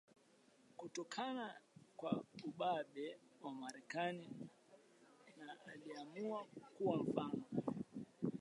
[0.79, 1.23] Kutoka
[1.97, 2.13] kwa
[2.47, 3.07] ubabe
[3.41, 4.29] wa Marekani
[5.45, 6.45] na Aliamua
[6.77, 7.43] kuwa mfano